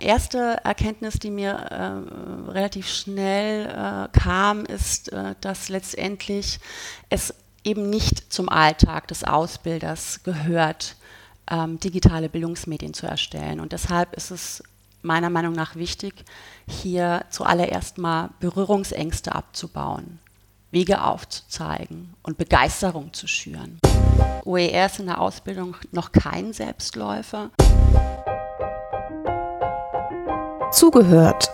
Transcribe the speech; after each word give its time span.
erste 0.00 0.58
Erkenntnis, 0.64 1.18
die 1.18 1.30
mir 1.30 1.52
äh, 1.52 2.50
relativ 2.50 2.88
schnell 2.88 3.66
äh, 3.66 4.18
kam, 4.18 4.64
ist, 4.64 5.12
äh, 5.12 5.34
dass 5.40 5.68
letztendlich 5.68 6.60
es 7.08 7.34
eben 7.64 7.90
nicht 7.90 8.32
zum 8.32 8.48
Alltag 8.48 9.08
des 9.08 9.24
Ausbilders 9.24 10.22
gehört, 10.22 10.96
ähm, 11.50 11.78
digitale 11.80 12.28
Bildungsmedien 12.28 12.94
zu 12.94 13.06
erstellen. 13.06 13.60
Und 13.60 13.72
deshalb 13.72 14.14
ist 14.14 14.30
es 14.30 14.62
meiner 15.02 15.30
Meinung 15.30 15.52
nach 15.52 15.76
wichtig, 15.76 16.24
hier 16.68 17.24
zuallererst 17.30 17.98
mal 17.98 18.30
Berührungsängste 18.40 19.34
abzubauen, 19.34 20.18
Wege 20.70 21.02
aufzuzeigen 21.02 22.14
und 22.22 22.38
Begeisterung 22.38 23.12
zu 23.12 23.26
schüren. 23.26 23.78
OER 24.44 24.86
ist 24.86 25.00
in 25.00 25.06
der 25.06 25.20
Ausbildung 25.20 25.76
noch 25.92 26.12
kein 26.12 26.52
Selbstläufer. 26.52 27.50
Zugehört. 30.72 31.52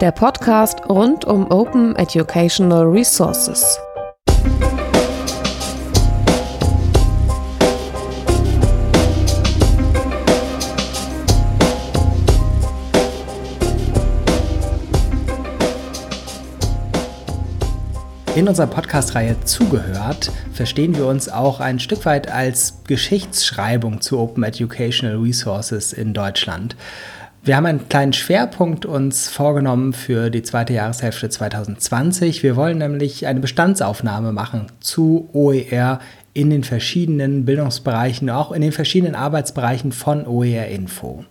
Der 0.00 0.10
Podcast 0.10 0.88
rund 0.88 1.26
um 1.26 1.50
Open 1.50 1.94
Educational 1.96 2.84
Resources. 2.86 3.78
In 18.34 18.48
unserer 18.48 18.66
Podcast-Reihe 18.66 19.36
Zugehört 19.44 20.32
verstehen 20.54 20.96
wir 20.96 21.06
uns 21.06 21.28
auch 21.28 21.60
ein 21.60 21.78
Stück 21.78 22.06
weit 22.06 22.32
als 22.32 22.82
Geschichtsschreibung 22.86 24.00
zu 24.00 24.18
Open 24.18 24.42
Educational 24.42 25.18
Resources 25.18 25.92
in 25.92 26.14
Deutschland. 26.14 26.74
Wir 27.44 27.56
haben 27.56 27.66
einen 27.66 27.88
kleinen 27.90 28.14
Schwerpunkt 28.14 28.86
uns 28.86 29.28
vorgenommen 29.28 29.92
für 29.92 30.30
die 30.30 30.42
zweite 30.42 30.72
Jahreshälfte 30.72 31.28
2020. 31.28 32.42
Wir 32.42 32.56
wollen 32.56 32.78
nämlich 32.78 33.26
eine 33.26 33.40
Bestandsaufnahme 33.40 34.32
machen 34.32 34.72
zu 34.80 35.28
OER 35.34 36.00
in 36.32 36.48
den 36.48 36.64
verschiedenen 36.64 37.44
Bildungsbereichen, 37.44 38.30
auch 38.30 38.52
in 38.52 38.62
den 38.62 38.72
verschiedenen 38.72 39.14
Arbeitsbereichen 39.14 39.92
von 39.92 40.26
OER 40.26 40.68
Info. 40.68 41.26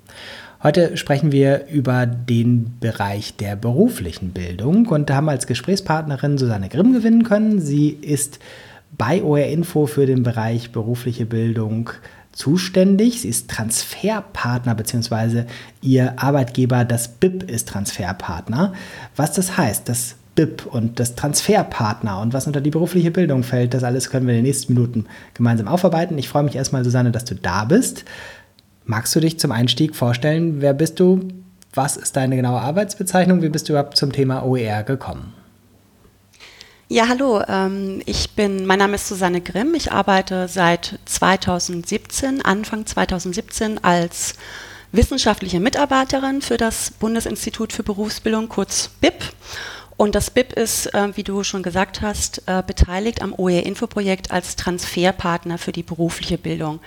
Heute 0.63 0.95
sprechen 0.95 1.31
wir 1.31 1.65
über 1.69 2.05
den 2.05 2.77
Bereich 2.79 3.35
der 3.35 3.55
beruflichen 3.55 4.29
Bildung 4.29 4.85
und 4.85 5.09
haben 5.09 5.27
als 5.27 5.47
Gesprächspartnerin 5.47 6.37
Susanne 6.37 6.69
Grimm 6.69 6.93
gewinnen 6.93 7.23
können. 7.23 7.59
Sie 7.59 7.89
ist 7.89 8.37
bei 8.95 9.23
OR 9.23 9.39
Info 9.39 9.87
für 9.87 10.05
den 10.05 10.21
Bereich 10.21 10.71
berufliche 10.71 11.25
Bildung 11.25 11.89
zuständig. 12.31 13.21
Sie 13.21 13.29
ist 13.29 13.49
Transferpartner 13.49 14.75
bzw. 14.75 15.45
ihr 15.81 16.21
Arbeitgeber, 16.21 16.85
das 16.85 17.07
BIP, 17.07 17.49
ist 17.49 17.67
Transferpartner. 17.67 18.73
Was 19.15 19.33
das 19.33 19.57
heißt, 19.57 19.89
das 19.89 20.15
BIP 20.35 20.67
und 20.67 20.99
das 20.99 21.15
Transferpartner 21.15 22.19
und 22.21 22.33
was 22.33 22.45
unter 22.45 22.61
die 22.61 22.69
berufliche 22.69 23.09
Bildung 23.09 23.41
fällt, 23.41 23.73
das 23.73 23.83
alles 23.83 24.11
können 24.11 24.27
wir 24.27 24.33
in 24.35 24.39
den 24.39 24.45
nächsten 24.45 24.75
Minuten 24.75 25.05
gemeinsam 25.33 25.67
aufarbeiten. 25.67 26.19
Ich 26.19 26.29
freue 26.29 26.43
mich 26.43 26.55
erstmal, 26.55 26.83
Susanne, 26.83 27.11
dass 27.11 27.25
du 27.25 27.33
da 27.33 27.65
bist. 27.65 28.05
Magst 28.85 29.15
du 29.15 29.19
dich 29.19 29.39
zum 29.39 29.51
Einstieg 29.51 29.95
vorstellen? 29.95 30.61
Wer 30.61 30.73
bist 30.73 30.99
du? 30.99 31.27
Was 31.73 31.97
ist 31.97 32.15
deine 32.15 32.35
genaue 32.35 32.59
Arbeitsbezeichnung? 32.59 33.41
Wie 33.41 33.49
bist 33.49 33.69
du 33.69 33.73
überhaupt 33.73 33.95
zum 33.95 34.11
Thema 34.11 34.43
OER 34.43 34.83
gekommen? 34.83 35.33
Ja, 36.89 37.07
hallo. 37.07 37.41
Ähm, 37.47 38.01
ich 38.05 38.31
bin, 38.31 38.65
mein 38.65 38.79
Name 38.79 38.95
ist 38.95 39.07
Susanne 39.07 39.39
Grimm. 39.39 39.75
Ich 39.75 39.93
arbeite 39.93 40.49
seit 40.49 40.99
2017, 41.05 42.41
Anfang 42.41 42.85
2017 42.85 43.81
als 43.81 44.33
wissenschaftliche 44.91 45.61
Mitarbeiterin 45.61 46.41
für 46.41 46.57
das 46.57 46.91
Bundesinstitut 46.91 47.71
für 47.71 47.83
Berufsbildung, 47.83 48.49
kurz 48.49 48.89
BIP. 48.99 49.23
Und 49.95 50.15
das 50.15 50.31
BIP 50.31 50.51
ist, 50.53 50.93
äh, 50.93 51.15
wie 51.15 51.23
du 51.23 51.43
schon 51.43 51.63
gesagt 51.63 52.01
hast, 52.01 52.43
äh, 52.47 52.61
beteiligt 52.65 53.21
am 53.21 53.33
OER-Info-Projekt 53.37 54.31
als 54.31 54.57
Transferpartner 54.57 55.57
für 55.57 55.71
die 55.71 55.83
berufliche 55.83 56.37
Bildung. 56.37 56.81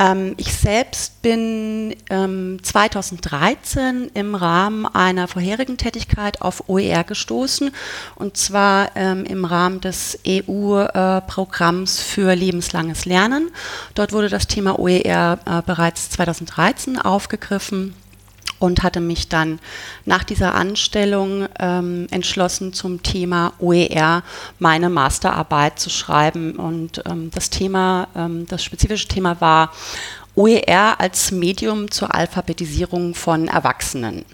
Ähm, 0.00 0.34
ich 0.38 0.54
selbst 0.54 1.20
bin 1.20 1.94
ähm, 2.08 2.58
2013 2.62 4.10
im 4.14 4.34
Rahmen 4.34 4.86
einer 4.86 5.28
vorherigen 5.28 5.76
Tätigkeit 5.76 6.40
auf 6.40 6.68
OER 6.68 7.04
gestoßen 7.04 7.70
und 8.16 8.36
zwar 8.38 8.96
ähm, 8.96 9.24
im 9.26 9.44
Rahmen 9.44 9.80
des 9.82 10.18
EU-Programms 10.26 11.98
äh, 12.00 12.02
für 12.02 12.34
lebenslanges 12.34 13.04
Lernen. 13.04 13.50
Dort 13.94 14.12
wurde 14.12 14.30
das 14.30 14.46
Thema 14.46 14.78
OER 14.78 15.38
äh, 15.44 15.62
bereits 15.66 16.08
2013 16.10 16.98
aufgegriffen 16.98 17.94
und 18.60 18.84
hatte 18.84 19.00
mich 19.00 19.28
dann 19.28 19.58
nach 20.04 20.22
dieser 20.22 20.54
Anstellung 20.54 21.48
ähm, 21.58 22.06
entschlossen, 22.12 22.72
zum 22.72 23.02
Thema 23.02 23.54
OER 23.58 24.22
meine 24.60 24.88
Masterarbeit 24.88 25.80
zu 25.80 25.90
schreiben. 25.90 26.52
Und 26.52 27.02
ähm, 27.06 27.30
das 27.34 27.50
Thema, 27.50 28.06
ähm, 28.14 28.46
das 28.46 28.62
spezifische 28.62 29.08
Thema 29.08 29.40
war 29.40 29.72
OER 30.36 31.00
als 31.00 31.32
Medium 31.32 31.90
zur 31.90 32.14
Alphabetisierung 32.14 33.14
von 33.14 33.48
Erwachsenen. 33.48 34.24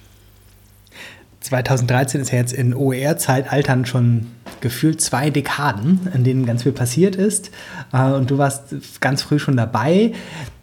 2013 1.41 2.21
ist 2.21 2.33
ja 2.33 2.39
jetzt 2.39 2.53
in 2.53 2.75
OER-Zeitaltern 2.75 3.87
schon 3.87 4.27
gefühlt 4.61 5.01
zwei 5.01 5.31
Dekaden, 5.31 6.09
in 6.13 6.25
denen 6.25 6.45
ganz 6.45 6.65
viel 6.65 6.73
passiert 6.73 7.15
ist. 7.15 7.53
Äh, 7.93 8.11
und 8.11 8.31
du 8.31 8.39
warst 8.39 9.01
ganz 9.01 9.23
früh 9.23 9.39
schon 9.39 9.57
dabei. 9.57 10.13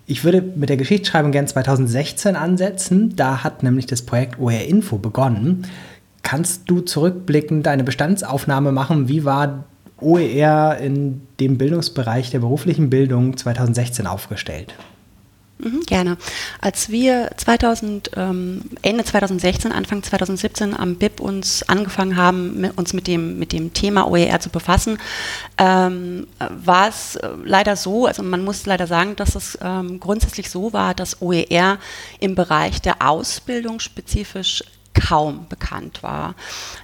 Ich 0.06 0.24
würde 0.24 0.42
mit 0.42 0.70
der 0.70 0.78
Geschichtsschreibung 0.78 1.32
gern 1.32 1.48
2016 1.48 2.36
ansetzen. 2.36 3.16
Da 3.16 3.44
hat 3.44 3.64
nämlich 3.64 3.86
das 3.86 4.02
Projekt 4.02 4.40
OR 4.40 4.52
Info 4.52 4.98
begonnen. 4.98 5.66
Kannst 6.24 6.70
du 6.70 6.82
zurückblickend 6.82 7.68
eine 7.68 7.84
Bestandsaufnahme 7.84 8.72
machen? 8.72 9.08
Wie 9.08 9.24
war 9.24 9.66
OER 10.00 10.78
in 10.78 11.22
dem 11.40 11.58
Bildungsbereich 11.58 12.32
der 12.32 12.40
beruflichen 12.40 12.90
Bildung 12.90 13.38
2016 13.38 14.08
aufgestellt? 14.08 14.74
Mhm, 15.60 15.82
gerne. 15.86 16.18
Als 16.60 16.90
wir 16.90 17.32
2000, 17.38 18.12
ähm, 18.18 18.64
Ende 18.82 19.04
2016, 19.04 19.72
Anfang 19.72 20.02
2017 20.02 20.76
am 20.76 20.96
BIP 20.96 21.20
uns 21.20 21.64
angefangen 21.70 22.18
haben, 22.18 22.60
mit, 22.60 22.78
uns 22.78 22.94
mit 22.94 23.08
dem, 23.08 23.38
mit 23.40 23.54
dem 23.54 23.72
Thema 23.72 24.08
OER 24.08 24.40
zu 24.40 24.50
befassen, 24.50 24.98
ähm, 25.58 26.28
war 26.50 26.90
es 26.90 27.16
äh, 27.18 27.30
leider 27.46 27.76
so, 27.76 28.08
also 28.08 28.24
man 28.24 28.44
muss 28.44 28.66
leider 28.66 28.88
sagen, 28.88 29.16
dass 29.16 29.36
es 29.36 29.58
ähm, 29.62 30.00
grundsätzlich 30.00 30.50
so 30.50 30.74
war, 30.74 30.94
dass 30.96 31.22
OER 31.22 31.78
im 32.20 32.36
Bereich 32.36 32.82
der 32.82 33.08
Ausbildung 33.08 33.80
spezifisch 33.80 34.64
kaum 34.94 35.48
bekannt 35.50 36.04
war. 36.04 36.36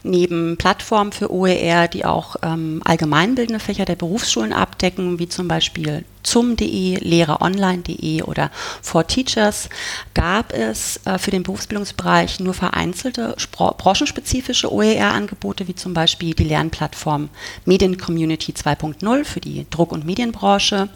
Neben 0.03 0.57
Plattformen 0.57 1.11
für 1.11 1.31
OER, 1.31 1.87
die 1.87 2.05
auch 2.05 2.35
ähm, 2.41 2.81
allgemeinbildende 2.83 3.59
Fächer 3.59 3.85
der 3.85 3.95
Berufsschulen 3.95 4.53
abdecken, 4.53 5.19
wie 5.19 5.29
zum 5.29 5.47
Beispiel 5.47 6.03
zum.de, 6.23 6.97
lehreronline.de 6.97 8.23
oder 8.23 8.51
For 8.81 9.07
Teachers, 9.07 9.69
gab 10.13 10.53
es 10.53 10.99
äh, 11.05 11.17
für 11.17 11.31
den 11.31 11.43
Berufsbildungsbereich 11.43 12.39
nur 12.39 12.53
vereinzelte 12.53 13.35
branchenspezifische 13.57 14.71
OER-Angebote, 14.71 15.67
wie 15.67 15.75
zum 15.75 15.93
Beispiel 15.93 16.33
die 16.33 16.43
Lernplattform 16.43 17.29
Mediencommunity 17.65 18.51
2.0 18.51 19.23
für 19.23 19.39
die 19.39 19.65
Druck- 19.69 19.91
und 19.91 20.05
Medienbranche 20.05 20.89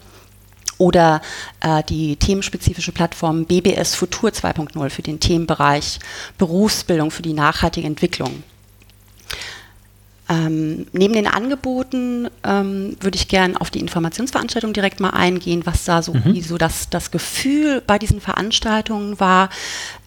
oder 0.83 1.21
äh, 1.61 1.81
die 1.83 2.17
themenspezifische 2.17 2.91
Plattform 2.91 3.45
BBS 3.45 3.95
Futur 3.95 4.31
2.0 4.31 4.89
für 4.89 5.01
den 5.01 5.21
Themenbereich 5.21 5.99
Berufsbildung 6.37 7.09
für 7.09 7.21
die 7.21 7.31
nachhaltige 7.31 7.87
Entwicklung. 7.87 8.43
Ähm, 10.29 10.87
neben 10.91 11.13
den 11.13 11.27
Angeboten 11.27 12.27
ähm, 12.43 12.97
würde 12.99 13.15
ich 13.15 13.29
gerne 13.29 13.59
auf 13.59 13.71
die 13.71 13.79
Informationsveranstaltung 13.79 14.73
direkt 14.73 14.99
mal 14.99 15.11
eingehen, 15.11 15.65
was 15.65 15.85
da 15.85 16.01
so, 16.01 16.13
mhm. 16.13 16.41
so 16.41 16.57
das, 16.57 16.89
das 16.89 17.11
Gefühl 17.11 17.81
bei 17.85 17.97
diesen 17.97 18.19
Veranstaltungen 18.19 19.19
war. 19.19 19.49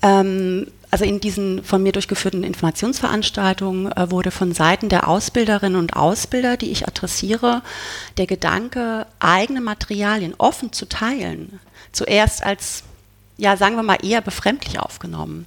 Ähm, 0.02 0.66
also 0.90 1.04
in 1.04 1.20
diesen 1.20 1.64
von 1.64 1.82
mir 1.82 1.92
durchgeführten 1.92 2.44
Informationsveranstaltungen 2.44 3.92
äh, 3.92 4.10
wurde 4.10 4.30
von 4.30 4.52
Seiten 4.52 4.88
der 4.88 5.08
Ausbilderinnen 5.08 5.78
und 5.78 5.96
Ausbilder, 5.96 6.56
die 6.56 6.70
ich 6.70 6.86
adressiere, 6.86 7.62
der 8.18 8.26
Gedanke, 8.26 9.06
eigene 9.18 9.60
Materialien 9.60 10.34
offen 10.38 10.72
zu 10.72 10.88
teilen, 10.88 11.60
zuerst 11.92 12.44
als, 12.44 12.84
ja, 13.36 13.56
sagen 13.56 13.76
wir 13.76 13.82
mal, 13.82 13.98
eher 14.02 14.20
befremdlich 14.20 14.78
aufgenommen. 14.78 15.46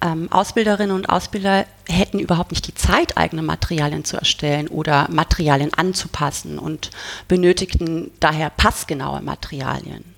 Ähm, 0.00 0.30
Ausbilderinnen 0.30 0.94
und 0.94 1.08
Ausbilder 1.08 1.66
hätten 1.88 2.18
überhaupt 2.18 2.50
nicht 2.50 2.66
die 2.66 2.74
Zeit, 2.74 3.16
eigene 3.16 3.42
Materialien 3.42 4.04
zu 4.04 4.16
erstellen 4.16 4.68
oder 4.68 5.08
Materialien 5.10 5.72
anzupassen 5.72 6.58
und 6.58 6.90
benötigten 7.28 8.10
daher 8.20 8.50
passgenaue 8.50 9.22
Materialien. 9.22 10.13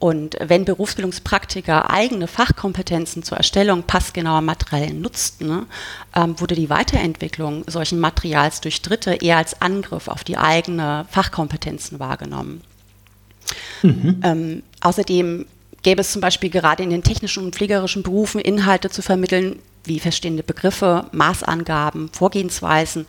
Und 0.00 0.36
wenn 0.40 0.64
Berufsbildungspraktiker 0.64 1.90
eigene 1.90 2.26
Fachkompetenzen 2.26 3.22
zur 3.22 3.36
Erstellung 3.36 3.82
passgenauer 3.82 4.40
Materialien 4.40 5.02
nutzten, 5.02 5.46
ne, 5.46 5.66
ähm, 6.16 6.40
wurde 6.40 6.54
die 6.54 6.70
Weiterentwicklung 6.70 7.64
solchen 7.66 8.00
Materials 8.00 8.62
durch 8.62 8.80
Dritte 8.80 9.12
eher 9.16 9.36
als 9.36 9.60
Angriff 9.60 10.08
auf 10.08 10.24
die 10.24 10.38
eigene 10.38 11.04
Fachkompetenzen 11.10 12.00
wahrgenommen. 12.00 12.62
Mhm. 13.82 14.20
Ähm, 14.24 14.62
außerdem 14.80 15.44
gäbe 15.82 16.00
es 16.00 16.12
zum 16.12 16.22
Beispiel 16.22 16.48
gerade 16.48 16.82
in 16.82 16.90
den 16.90 17.02
technischen 17.02 17.44
und 17.44 17.54
pflegerischen 17.54 18.02
Berufen 18.02 18.40
Inhalte 18.40 18.88
zu 18.88 19.02
vermitteln, 19.02 19.58
wie 19.84 20.00
verstehende 20.00 20.42
Begriffe, 20.42 21.08
Maßangaben, 21.12 22.08
Vorgehensweisen, 22.10 23.04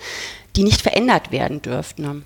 die 0.58 0.64
nicht 0.64 0.82
verändert 0.82 1.32
werden 1.32 1.62
dürften. 1.62 2.26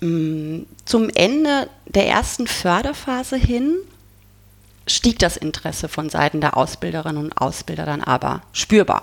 Zum 0.00 1.08
Ende 1.14 1.68
der 1.86 2.08
ersten 2.08 2.46
Förderphase 2.46 3.36
hin 3.36 3.76
stieg 4.86 5.18
das 5.18 5.36
Interesse 5.36 5.88
von 5.88 6.10
Seiten 6.10 6.40
der 6.40 6.56
Ausbilderinnen 6.56 7.16
und 7.16 7.38
Ausbilder 7.38 7.86
dann 7.86 8.02
aber 8.02 8.42
spürbar. 8.52 9.02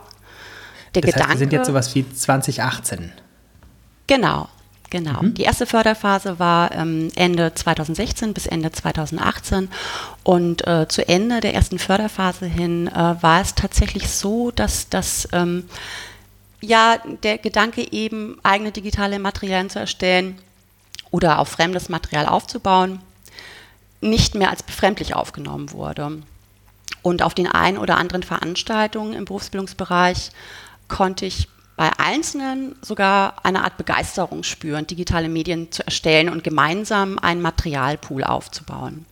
Der 0.94 1.02
das 1.02 1.10
heißt, 1.10 1.16
Gedanke, 1.16 1.34
wir 1.34 1.40
sind 1.40 1.54
jetzt 1.54 1.68
sowas 1.68 1.96
wie 1.96 2.08
2018. 2.08 3.12
Genau, 4.08 4.50
genau. 4.90 5.24
Mhm. 5.24 5.34
Die 5.34 5.44
erste 5.44 5.66
Förderphase 5.66 6.38
war 6.38 6.72
ähm, 6.74 7.10
Ende 7.16 7.54
2016 7.54 8.34
bis 8.34 8.46
Ende 8.46 8.72
2018 8.72 9.70
und 10.24 10.68
äh, 10.68 10.88
zu 10.88 11.08
Ende 11.08 11.40
der 11.40 11.54
ersten 11.54 11.80
Förderphase 11.80 12.46
hin 12.46 12.88
äh, 12.88 12.94
war 12.94 13.42
es 13.42 13.56
tatsächlich 13.56 14.10
so, 14.10 14.52
dass 14.52 14.90
das 14.90 15.28
ähm, 15.32 15.64
ja 16.60 16.98
der 17.24 17.38
Gedanke 17.38 17.92
eben 17.92 18.38
eigene 18.44 18.72
digitale 18.72 19.18
Materialien 19.18 19.70
zu 19.70 19.80
erstellen 19.80 20.38
oder 21.12 21.40
auf 21.40 21.50
fremdes 21.50 21.90
Material 21.90 22.26
aufzubauen 22.26 23.00
nicht 24.02 24.36
mehr 24.36 24.50
als 24.50 24.64
befremdlich 24.64 25.16
aufgenommen 25.16 25.72
wurde. 25.72 26.24
Und 27.04 27.22
auf 27.22 27.34
den 27.34 27.48
ein 27.48 27.78
oder 27.78 27.98
anderen 27.98 28.24
Veranstaltungen 28.24 29.14
im 29.14 29.26
Berufsbildungsbereich 29.26 30.32
konnte 30.88 31.26
ich 31.26 31.48
bei 31.78 31.90
Einzelnen 31.98 32.76
sogar 32.82 33.44
eine 33.44 33.64
Art 33.64 33.78
Begeisterung 33.78 34.44
spüren, 34.44 34.86
digitale 34.86 35.30
Medien 35.30 35.72
zu 35.72 35.84
erstellen 35.86 36.30
und 36.30 36.44
gemeinsam 36.44 37.18
einen 37.18 37.42
Materialpool 37.42 38.24
aufzubauen. 38.24 39.06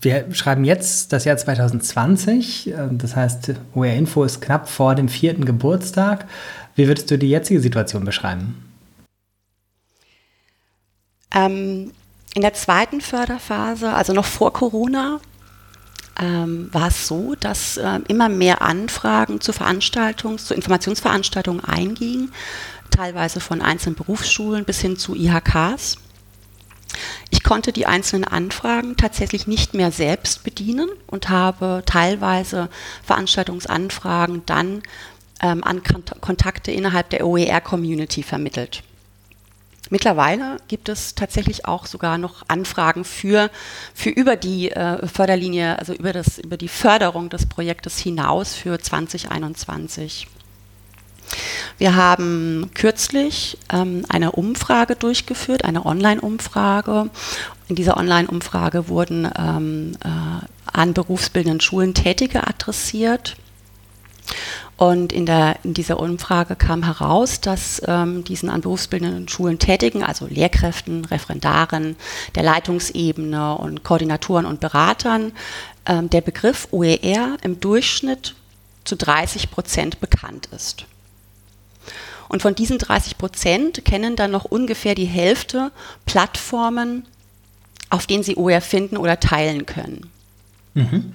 Wir 0.00 0.26
schreiben 0.34 0.64
jetzt 0.64 1.12
das 1.12 1.24
Jahr 1.24 1.36
2020, 1.36 2.68
äh, 2.68 2.88
das 2.92 3.16
heißt, 3.16 3.54
OR 3.74 3.86
Info 3.86 4.24
ist 4.24 4.42
knapp 4.42 4.68
vor 4.68 4.94
dem 4.94 5.08
vierten 5.08 5.44
Geburtstag. 5.44 6.26
Wie 6.74 6.86
würdest 6.86 7.10
du 7.10 7.16
die 7.16 7.30
jetzige 7.30 7.60
Situation 7.60 8.04
beschreiben? 8.04 8.73
Ähm, 11.34 11.92
in 12.34 12.42
der 12.42 12.54
zweiten 12.54 13.00
Förderphase, 13.00 13.92
also 13.92 14.12
noch 14.12 14.24
vor 14.24 14.52
Corona, 14.52 15.20
ähm, 16.20 16.68
war 16.72 16.88
es 16.88 17.06
so, 17.06 17.34
dass 17.38 17.76
äh, 17.76 18.00
immer 18.08 18.28
mehr 18.28 18.62
Anfragen 18.62 19.40
zu 19.40 19.52
Veranstaltungs-, 19.52 20.46
zu 20.46 20.54
Informationsveranstaltungen 20.54 21.64
eingingen, 21.64 22.32
teilweise 22.90 23.40
von 23.40 23.60
einzelnen 23.60 23.96
Berufsschulen 23.96 24.64
bis 24.64 24.80
hin 24.80 24.96
zu 24.96 25.14
IHKs. 25.14 25.98
Ich 27.30 27.42
konnte 27.42 27.72
die 27.72 27.86
einzelnen 27.86 28.24
Anfragen 28.24 28.96
tatsächlich 28.96 29.48
nicht 29.48 29.74
mehr 29.74 29.90
selbst 29.90 30.44
bedienen 30.44 30.88
und 31.08 31.28
habe 31.28 31.82
teilweise 31.84 32.68
Veranstaltungsanfragen 33.02 34.42
dann 34.46 34.82
ähm, 35.42 35.64
an 35.64 35.82
Kontakte 36.20 36.70
innerhalb 36.70 37.10
der 37.10 37.26
OER-Community 37.26 38.22
vermittelt. 38.22 38.84
Mittlerweile 39.94 40.56
gibt 40.66 40.88
es 40.88 41.14
tatsächlich 41.14 41.66
auch 41.66 41.86
sogar 41.86 42.18
noch 42.18 42.42
Anfragen 42.48 43.04
für, 43.04 43.48
für 43.94 44.10
über 44.10 44.34
die 44.34 44.72
äh, 44.72 45.06
Förderlinie, 45.06 45.78
also 45.78 45.92
über, 45.92 46.12
das, 46.12 46.38
über 46.38 46.56
die 46.56 46.66
Förderung 46.66 47.30
des 47.30 47.46
Projektes 47.46 47.96
hinaus 47.96 48.56
für 48.56 48.76
2021. 48.76 50.26
Wir 51.78 51.94
haben 51.94 52.72
kürzlich 52.74 53.56
ähm, 53.72 54.04
eine 54.08 54.32
Umfrage 54.32 54.96
durchgeführt, 54.96 55.64
eine 55.64 55.86
Online-Umfrage. 55.86 57.08
In 57.68 57.76
dieser 57.76 57.96
Online-Umfrage 57.96 58.88
wurden 58.88 59.30
ähm, 59.38 59.92
äh, 60.02 60.08
an 60.72 60.92
berufsbildenden 60.92 61.60
Schulen 61.60 61.94
Tätige 61.94 62.48
adressiert. 62.48 63.36
Und 64.76 65.12
in, 65.12 65.24
der, 65.24 65.56
in 65.62 65.72
dieser 65.72 66.00
Umfrage 66.00 66.56
kam 66.56 66.82
heraus, 66.82 67.40
dass 67.40 67.80
ähm, 67.86 68.24
diesen 68.24 68.50
an 68.50 68.60
berufsbildenden 68.60 69.28
Schulen 69.28 69.58
tätigen, 69.60 70.02
also 70.02 70.26
Lehrkräften, 70.26 71.04
Referendaren, 71.04 71.96
der 72.34 72.42
Leitungsebene 72.42 73.56
und 73.56 73.84
Koordinatoren 73.84 74.46
und 74.46 74.58
Beratern, 74.58 75.32
ähm, 75.86 76.10
der 76.10 76.22
Begriff 76.22 76.68
OER 76.72 77.36
im 77.42 77.60
Durchschnitt 77.60 78.34
zu 78.84 78.96
30 78.96 79.50
Prozent 79.50 80.00
bekannt 80.00 80.48
ist. 80.50 80.86
Und 82.28 82.42
von 82.42 82.56
diesen 82.56 82.78
30 82.78 83.16
Prozent 83.16 83.84
kennen 83.84 84.16
dann 84.16 84.32
noch 84.32 84.44
ungefähr 84.44 84.96
die 84.96 85.04
Hälfte 85.04 85.70
Plattformen, 86.04 87.06
auf 87.90 88.08
denen 88.08 88.24
sie 88.24 88.36
OER 88.36 88.60
finden 88.60 88.96
oder 88.96 89.20
teilen 89.20 89.66
können. 89.66 90.10
Mhm. 90.74 91.14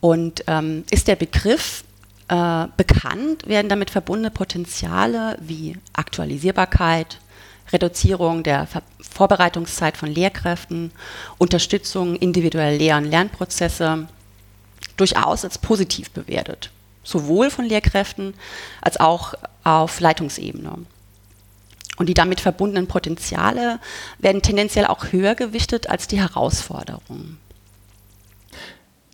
Und 0.00 0.44
ähm, 0.46 0.84
ist 0.90 1.08
der 1.08 1.16
Begriff 1.16 1.84
äh, 2.28 2.66
bekannt 2.76 3.46
werden 3.46 3.68
damit 3.68 3.90
verbundene 3.90 4.30
Potenziale 4.30 5.36
wie 5.40 5.76
Aktualisierbarkeit, 5.92 7.18
Reduzierung 7.72 8.42
der 8.42 8.66
Ver 8.66 8.82
Vorbereitungszeit 9.00 9.96
von 9.96 10.08
Lehrkräften, 10.08 10.90
Unterstützung 11.38 12.16
individueller 12.16 12.76
Lehr- 12.76 12.96
und 12.96 13.04
Lernprozesse 13.04 14.08
durchaus 14.96 15.44
als 15.44 15.58
positiv 15.58 16.10
bewertet, 16.10 16.70
sowohl 17.04 17.50
von 17.50 17.64
Lehrkräften 17.64 18.34
als 18.80 18.98
auch 18.98 19.34
auf 19.62 20.00
Leitungsebene. 20.00 20.78
Und 21.96 22.08
die 22.08 22.14
damit 22.14 22.40
verbundenen 22.40 22.88
Potenziale 22.88 23.78
werden 24.18 24.42
tendenziell 24.42 24.86
auch 24.86 25.12
höher 25.12 25.36
gewichtet 25.36 25.88
als 25.88 26.08
die 26.08 26.18
Herausforderungen. 26.18 27.38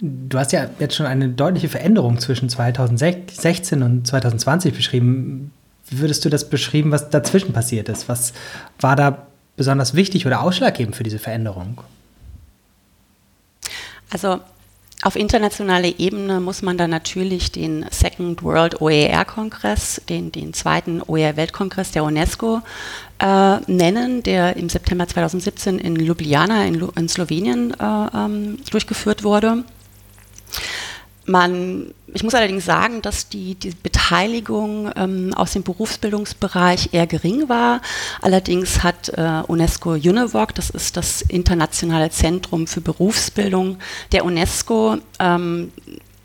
Du 0.01 0.39
hast 0.39 0.53
ja 0.53 0.69
jetzt 0.79 0.95
schon 0.95 1.07
eine 1.07 1.29
deutliche 1.29 1.69
Veränderung 1.69 2.19
zwischen 2.19 2.49
2016 2.49 3.83
und 3.83 4.07
2020 4.07 4.75
beschrieben. 4.75 5.53
Wie 5.89 5.99
würdest 5.99 6.25
du 6.25 6.31
das 6.31 6.49
beschreiben, 6.49 6.91
was 6.91 7.11
dazwischen 7.11 7.53
passiert 7.53 7.89
ist? 7.89 8.09
Was 8.09 8.33
war 8.81 8.97
da 8.97 9.27
besonders 9.57 9.95
wichtig 9.95 10.27
oder 10.27 10.41
ausschlaggebend 10.41 10.97
für 10.97 11.03
diese 11.03 11.19
Veränderung? 11.19 11.83
Also 14.11 14.41
auf 15.03 15.17
internationaler 15.17 15.99
Ebene 15.99 16.41
muss 16.41 16.63
man 16.63 16.79
dann 16.79 16.91
natürlich 16.91 17.53
den 17.53 17.85
Second 17.91 18.43
World 18.43 18.81
OER-Kongress, 18.81 20.03
den, 20.09 20.33
den 20.33 20.55
zweiten 20.55 21.03
OER-Weltkongress 21.03 21.93
der 21.93 22.05
UNESCO 22.05 22.61
äh, 23.19 23.57
nennen, 23.67 24.23
der 24.23 24.57
im 24.57 24.69
September 24.69 25.07
2017 25.07 25.79
in 25.79 25.97
Ljubljana 25.97 26.65
in, 26.65 26.87
in 26.97 27.09
Slowenien 27.09 27.75
äh, 27.79 27.85
ähm, 28.15 28.59
durchgeführt 28.71 29.25
wurde. 29.25 29.65
Man, 31.27 31.95
ich 32.13 32.25
muss 32.25 32.35
allerdings 32.35 32.65
sagen, 32.65 33.03
dass 33.03 33.29
die, 33.29 33.55
die 33.55 33.71
Beteiligung 33.71 34.91
ähm, 34.97 35.33
aus 35.35 35.53
dem 35.53 35.63
Berufsbildungsbereich 35.63 36.89
eher 36.93 37.07
gering 37.07 37.49
war. 37.49 37.83
Allerdings 38.21 38.83
hat 38.83 39.11
äh, 39.11 39.43
UNESCO 39.47 39.93
UNIVOC, 39.93 40.55
das 40.55 40.71
ist 40.71 40.97
das 40.97 41.23
internationale 41.23 42.11
Zentrum 42.11 42.67
für 42.67 42.81
Berufsbildung 42.81 43.79
der 44.11 44.25
UNESCO, 44.25 44.97
ähm, 45.21 45.71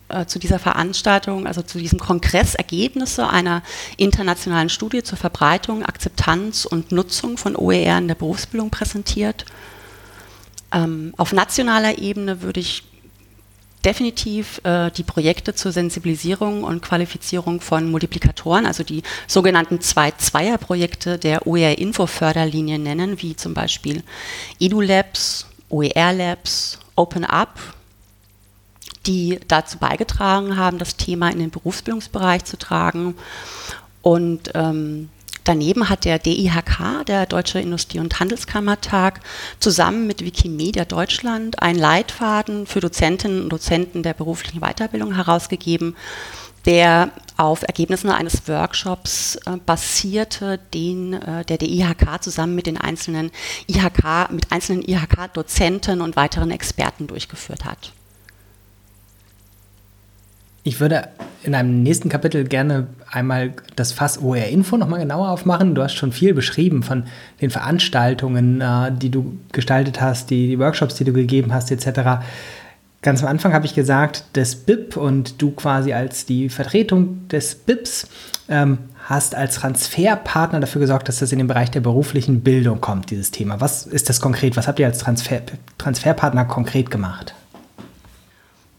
äh, 0.08 0.28
zu 0.28 0.38
dieser 0.38 0.60
Veranstaltung, 0.60 1.48
also 1.48 1.64
zu 1.64 1.80
diesem 1.80 2.00
Kongress 2.00 2.54
Ergebnisse 2.54 3.28
einer 3.28 3.64
internationalen 3.98 4.70
Studie 4.70 5.02
zur 5.02 5.18
Verbreitung, 5.18 5.84
Akzeptanz 5.84 6.66
und 6.66 6.92
Nutzung 6.92 7.38
von 7.38 7.56
OER 7.56 7.98
in 7.98 8.08
der 8.08 8.16
Berufsbildung 8.16 8.70
präsentiert. 8.70 9.46
Ähm, 10.72 11.14
auf 11.18 11.34
nationaler 11.34 11.98
Ebene 11.98 12.44
würde 12.44 12.60
ich 12.60 12.84
definitiv 13.86 14.60
äh, 14.64 14.90
die 14.92 15.04
Projekte 15.04 15.54
zur 15.54 15.72
Sensibilisierung 15.72 16.64
und 16.64 16.82
Qualifizierung 16.82 17.62
von 17.62 17.90
Multiplikatoren, 17.90 18.66
also 18.66 18.84
die 18.84 19.04
sogenannten 19.28 19.80
Zwei-Zweier-Projekte 19.80 21.18
der 21.20 21.46
OER-Info-Förderlinie 21.48 22.80
nennen, 22.80 23.22
wie 23.22 23.36
zum 23.36 23.54
Beispiel 23.54 24.04
EduLabs, 24.60 25.48
OER-Labs, 25.70 26.80
OpenUp, 26.96 27.50
die 29.06 29.40
dazu 29.48 29.78
beigetragen 29.78 30.58
haben, 30.58 30.80
das 30.80 30.98
Thema 30.98 31.30
in 31.30 31.40
den 31.40 31.52
Berufsbildungsbereich 31.52 32.44
zu 32.44 32.58
tragen. 32.58 33.16
Und 34.02 34.52
ähm, 34.56 35.10
Daneben 35.46 35.90
hat 35.90 36.06
der 36.06 36.18
DIHK, 36.18 37.06
der 37.06 37.28
Deutsche 37.28 37.60
Industrie- 37.60 38.00
und 38.00 38.20
Handelskammertag, 38.20 39.22
zusammen 39.60 40.08
mit 40.08 40.26
Wikimedia 40.26 40.86
Deutschland 40.86 41.62
einen 41.62 41.78
Leitfaden 41.78 42.66
für 42.66 42.80
Dozentinnen 42.80 43.44
und 43.44 43.50
Dozenten 43.50 44.02
der 44.02 44.16
beruflichen 44.16 44.62
Weiterbildung 44.62 45.14
herausgegeben, 45.14 45.96
der 46.66 47.12
auf 47.38 47.62
Ergebnissen 47.62 48.10
eines 48.10 48.48
Workshops 48.48 49.36
äh, 49.46 49.58
basierte, 49.64 50.60
den 50.74 51.14
äh, 51.14 51.46
der 51.46 51.60
DIHK 51.60 52.24
zusammen 52.24 52.56
mit 52.56 52.66
den 52.66 52.82
einzelnen 52.82 53.30
IHK, 53.68 54.32
mit 54.32 54.52
einzelnen 54.52 54.82
IHK-Dozenten 54.82 56.02
und 56.02 56.16
weiteren 56.16 56.50
Experten 56.50 57.06
durchgeführt 57.06 57.66
hat. 57.66 57.94
Ich 60.68 60.80
würde 60.80 61.10
in 61.44 61.54
einem 61.54 61.84
nächsten 61.84 62.10
Kapitel 62.10 62.44
gerne 62.44 62.88
einmal 63.12 63.54
das 63.76 63.92
Fass 63.92 64.18
OR 64.18 64.38
Info 64.38 64.78
nochmal 64.78 65.00
genauer 65.00 65.30
aufmachen. 65.30 65.76
Du 65.76 65.84
hast 65.84 65.94
schon 65.94 66.12
viel 66.12 66.34
beschrieben 66.34 66.82
von 66.82 67.04
den 67.40 67.52
Veranstaltungen, 67.52 68.62
äh, 68.62 68.92
die 68.92 69.12
du 69.12 69.38
gestaltet 69.52 70.02
hast, 70.02 70.32
die, 70.32 70.48
die, 70.48 70.58
Workshops, 70.58 70.96
die 70.96 71.04
du 71.04 71.14
gegeben 71.14 71.54
hast, 71.54 71.70
etc. 71.70 72.26
Ganz 73.04 73.22
am 73.22 73.30
Anfang 73.30 73.54
habe 73.54 73.68
ich 73.68 73.76
gesagt, 73.76 74.26
das 74.34 74.56
BIP 74.56 74.98
und 74.98 75.40
du 75.40 75.52
quasi 75.52 75.94
als 75.94 76.26
die 76.26 76.50
Vertretung 76.50 77.28
des 77.28 77.54
BIPs 77.54 78.08
ähm, 78.50 78.80
hast 79.08 79.36
als 79.36 79.58
Transferpartner 79.58 80.62
dafür 80.62 80.82
gesorgt, 80.82 81.08
dass 81.10 81.20
das 81.20 81.32
in 81.32 81.38
den 81.38 81.48
Bereich 81.48 81.70
der 81.70 81.82
beruflichen 81.82 82.42
Bildung 82.42 82.82
kommt, 82.82 83.12
dieses 83.12 83.30
Thema. 83.30 83.62
Was 83.62 83.86
ist 83.86 84.10
das 84.10 84.20
konkret? 84.20 84.58
Was 84.58 84.68
habt 84.68 84.80
ihr 84.80 84.88
als 84.88 84.98
Transfer, 84.98 85.42
Transferpartner 85.78 86.46
konkret 86.46 86.90
gemacht? 86.90 87.36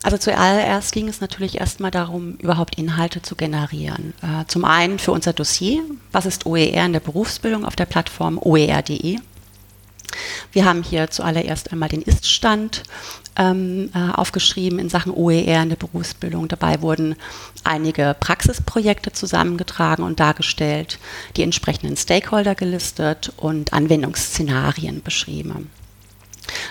Also 0.02 0.18
zuallererst 0.18 0.92
ging 0.92 1.08
es 1.08 1.20
natürlich 1.20 1.58
erstmal 1.58 1.90
darum, 1.90 2.34
überhaupt 2.34 2.76
Inhalte 2.76 3.22
zu 3.22 3.34
generieren. 3.34 4.14
Äh, 4.22 4.44
zum 4.46 4.64
einen 4.64 4.98
für 4.98 5.12
unser 5.12 5.32
Dossier, 5.32 5.82
was 6.12 6.26
ist 6.26 6.46
OER 6.46 6.84
in 6.84 6.92
der 6.92 7.00
Berufsbildung 7.00 7.64
auf 7.64 7.76
der 7.76 7.86
Plattform 7.86 8.38
oer.de. 8.38 9.18
Wir 10.52 10.64
haben 10.64 10.82
hier 10.82 11.10
zuallererst 11.10 11.72
einmal 11.72 11.88
den 11.88 12.02
Ist-Stand 12.02 12.84
ähm, 13.36 13.90
äh, 13.94 14.12
aufgeschrieben 14.12 14.78
in 14.78 14.88
Sachen 14.88 15.12
OER 15.12 15.62
in 15.62 15.68
der 15.68 15.76
Berufsbildung. 15.76 16.48
Dabei 16.48 16.80
wurden 16.82 17.16
einige 17.64 18.16
Praxisprojekte 18.18 19.12
zusammengetragen 19.12 20.04
und 20.04 20.20
dargestellt, 20.20 20.98
die 21.36 21.42
entsprechenden 21.42 21.96
Stakeholder 21.96 22.54
gelistet 22.54 23.32
und 23.36 23.72
Anwendungsszenarien 23.72 25.02
beschrieben. 25.02 25.70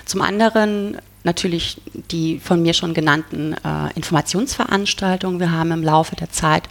Zum 0.06 0.22
anderen 0.22 0.98
natürlich 1.26 1.82
die 2.12 2.40
von 2.40 2.62
mir 2.62 2.74
schon 2.74 2.94
genannten 2.94 3.54
äh, 3.54 3.92
Informationsveranstaltungen. 3.96 5.40
Wir 5.40 5.52
haben 5.52 5.72
im 5.72 5.84
Laufe 5.84 6.16
der 6.16 6.30
Zeit 6.30 6.64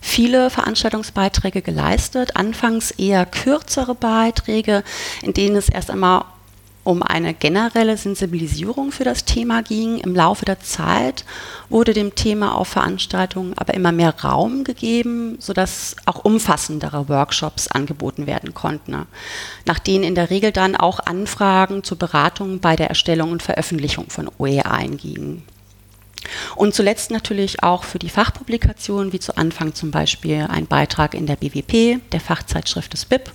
viele 0.00 0.50
Veranstaltungsbeiträge 0.50 1.62
geleistet, 1.62 2.36
anfangs 2.36 2.90
eher 2.90 3.24
kürzere 3.24 3.94
Beiträge, 3.94 4.82
in 5.22 5.32
denen 5.32 5.56
es 5.56 5.68
erst 5.68 5.90
einmal 5.90 6.24
um 6.82 7.02
eine 7.02 7.34
generelle 7.34 7.96
Sensibilisierung 7.96 8.90
für 8.90 9.04
das 9.04 9.24
Thema 9.24 9.62
ging. 9.62 9.98
Im 9.98 10.14
Laufe 10.14 10.44
der 10.44 10.60
Zeit 10.60 11.24
wurde 11.68 11.92
dem 11.92 12.14
Thema 12.14 12.54
auf 12.54 12.68
Veranstaltungen 12.68 13.52
aber 13.56 13.74
immer 13.74 13.92
mehr 13.92 14.14
Raum 14.22 14.64
gegeben, 14.64 15.36
sodass 15.40 15.96
auch 16.06 16.24
umfassendere 16.24 17.08
Workshops 17.08 17.68
angeboten 17.68 18.26
werden 18.26 18.54
konnten, 18.54 19.06
nach 19.66 19.78
denen 19.78 20.04
in 20.04 20.14
der 20.14 20.30
Regel 20.30 20.52
dann 20.52 20.74
auch 20.74 21.00
Anfragen 21.00 21.84
zur 21.84 21.98
Beratung 21.98 22.60
bei 22.60 22.76
der 22.76 22.88
Erstellung 22.88 23.32
und 23.32 23.42
Veröffentlichung 23.42 24.08
von 24.08 24.30
OE 24.38 24.62
eingingen. 24.64 25.42
Und 26.54 26.74
zuletzt 26.74 27.10
natürlich 27.10 27.62
auch 27.62 27.84
für 27.84 27.98
die 27.98 28.10
Fachpublikationen, 28.10 29.12
wie 29.12 29.20
zu 29.20 29.36
Anfang 29.36 29.74
zum 29.74 29.90
Beispiel 29.90 30.46
ein 30.48 30.66
Beitrag 30.66 31.14
in 31.14 31.26
der 31.26 31.36
BWP, 31.36 32.00
der 32.12 32.20
Fachzeitschrift 32.20 32.92
des 32.92 33.04
BIP, 33.04 33.30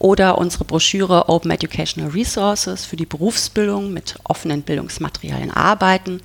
oder 0.00 0.38
unsere 0.38 0.64
Broschüre 0.64 1.28
Open 1.28 1.50
Educational 1.52 2.10
Resources 2.10 2.84
für 2.86 2.96
die 2.96 3.06
Berufsbildung 3.06 3.92
mit 3.92 4.16
offenen 4.24 4.62
Bildungsmaterialien 4.62 5.52
arbeiten, 5.52 6.22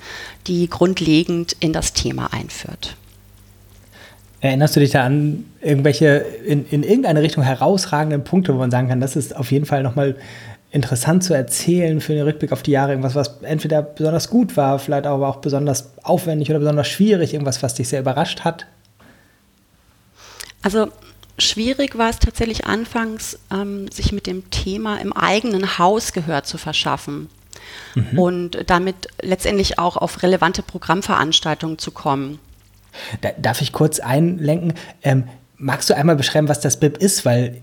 die 0.48 0.68
grundlegend 0.68 1.56
in 1.60 1.74
das 1.74 1.94
Thema 1.94 2.34
einführt. 2.34 2.96
Erinnerst 4.40 4.76
du 4.76 4.80
dich 4.80 4.92
da 4.92 5.04
an 5.04 5.46
irgendwelche 5.62 6.26
in, 6.46 6.66
in 6.70 6.84
irgendeine 6.84 7.22
Richtung 7.22 7.44
herausragenden 7.44 8.24
Punkte, 8.24 8.54
wo 8.54 8.60
man 8.60 8.72
sagen 8.72 8.88
kann, 8.88 9.02
das 9.02 9.16
ist 9.16 9.36
auf 9.36 9.52
jeden 9.52 9.66
Fall 9.66 9.84
nochmal 9.84 10.16
interessant 10.72 11.24
zu 11.24 11.34
erzählen 11.34 12.00
für 12.00 12.14
den 12.14 12.24
Rückblick 12.24 12.52
auf 12.54 12.64
die 12.64 12.72
Jahre, 12.72 12.92
irgendwas, 12.92 13.16
was 13.16 13.42
entweder 13.42 13.82
besonders 13.82 14.30
gut 14.30 14.56
war, 14.56 14.80
vielleicht 14.80 15.06
aber 15.06 15.28
auch 15.28 15.38
besonders 15.38 15.92
aufwendig 16.04 16.50
oder 16.50 16.60
besonders 16.60 16.88
schwierig, 16.88 17.34
irgendwas, 17.34 17.62
was 17.62 17.74
dich 17.74 17.90
sehr 17.90 18.00
überrascht 18.00 18.42
hat? 18.42 18.68
Also 20.62 20.90
Schwierig 21.38 21.98
war 21.98 22.10
es 22.10 22.20
tatsächlich 22.20 22.66
anfangs, 22.66 23.38
ähm, 23.52 23.92
sich 23.92 24.12
mit 24.12 24.26
dem 24.26 24.50
Thema 24.52 24.98
im 24.98 25.12
eigenen 25.12 25.78
Haus 25.78 26.14
Gehör 26.14 26.44
zu 26.44 26.58
verschaffen 26.58 27.30
mhm. 27.94 28.20
und 28.20 28.58
damit 28.68 29.08
letztendlich 29.22 29.78
auch 29.78 29.98
auf 29.98 30.24
relevante 30.24 30.62
Programmveranstaltungen 30.62 31.78
zu 31.78 31.92
kommen. 31.92 32.40
Da, 33.22 33.30
darf 33.38 33.62
ich 33.62 33.74
kurz 33.74 34.00
einlenken? 34.00 34.74
Ähm, 35.04 35.26
magst 35.58 35.90
du 35.90 35.96
einmal 35.96 36.16
beschreiben, 36.16 36.48
was 36.48 36.62
das 36.62 36.80
BIP 36.80 36.98
ist? 36.98 37.26
Weil 37.26 37.62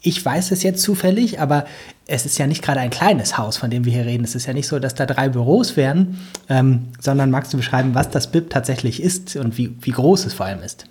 ich 0.00 0.24
weiß 0.24 0.50
es 0.50 0.64
jetzt 0.64 0.82
zufällig, 0.82 1.38
aber 1.40 1.64
es 2.06 2.26
ist 2.26 2.36
ja 2.36 2.48
nicht 2.48 2.62
gerade 2.62 2.80
ein 2.80 2.90
kleines 2.90 3.38
Haus, 3.38 3.56
von 3.56 3.70
dem 3.70 3.84
wir 3.84 3.92
hier 3.92 4.04
reden. 4.04 4.24
Es 4.24 4.34
ist 4.34 4.46
ja 4.46 4.52
nicht 4.52 4.66
so, 4.66 4.80
dass 4.80 4.96
da 4.96 5.06
drei 5.06 5.28
Büros 5.28 5.76
wären, 5.76 6.18
ähm, 6.48 6.88
sondern 7.00 7.30
magst 7.30 7.52
du 7.52 7.56
beschreiben, 7.56 7.94
was 7.94 8.10
das 8.10 8.32
BIP 8.32 8.50
tatsächlich 8.50 9.00
ist 9.00 9.36
und 9.36 9.56
wie, 9.56 9.76
wie 9.80 9.92
groß 9.92 10.26
es 10.26 10.34
vor 10.34 10.46
allem 10.46 10.62
ist? 10.62 10.86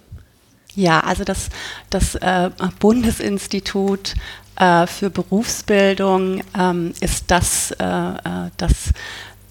Ja, 0.76 1.02
also 1.02 1.24
das, 1.24 1.50
das 1.90 2.16
äh, 2.16 2.50
Bundesinstitut 2.80 4.16
äh, 4.56 4.88
für 4.88 5.10
Berufsbildung 5.10 6.44
ähm, 6.58 6.94
ist 7.00 7.26
das, 7.30 7.72
äh, 7.72 7.84
äh 7.84 8.50
das 8.58 8.92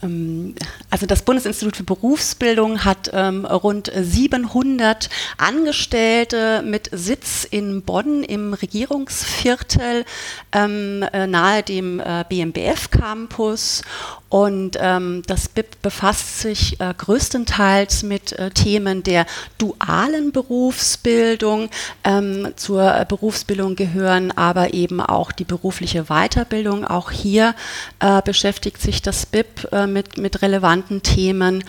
also 0.03 1.07
das 1.07 1.23
Bundesinstitut 1.23 1.77
für 1.77 1.85
Berufsbildung 1.85 2.85
hat 2.85 3.11
ähm, 3.13 3.45
rund 3.45 3.93
700 3.95 5.11
Angestellte 5.37 6.63
mit 6.63 6.89
Sitz 6.93 7.45
in 7.45 7.83
Bonn 7.83 8.25
im 8.25 8.55
Regierungsviertel 8.55 10.05
ähm, 10.53 11.05
äh, 11.13 11.27
nahe 11.27 11.63
dem 11.63 12.01
äh, 12.01 12.25
BMBF-Campus 12.29 13.83
und 14.31 14.79
ähm, 14.81 15.23
das 15.27 15.49
BIP 15.49 15.83
befasst 15.83 16.39
sich 16.41 16.81
äh, 16.81 16.95
größtenteils 16.97 18.05
mit 18.05 18.33
äh, 18.33 18.51
Themen 18.51 19.03
der 19.03 19.27
dualen 19.59 20.31
Berufsbildung. 20.31 21.69
Ähm, 22.05 22.53
zur 22.55 23.05
Berufsbildung 23.09 23.75
gehören 23.75 24.31
aber 24.31 24.73
eben 24.73 25.01
auch 25.01 25.33
die 25.33 25.45
berufliche 25.45 26.05
Weiterbildung. 26.05 26.85
Auch 26.85 27.11
hier 27.11 27.57
äh, 27.99 28.23
beschäftigt 28.23 28.81
sich 28.81 29.03
das 29.03 29.27
BIP 29.27 29.67
äh, 29.73 29.89
mit, 29.91 30.19
mit 30.19 30.43
relevanten 30.43 31.03
Themen. 31.03 31.65